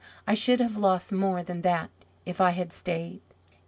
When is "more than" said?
1.11-1.61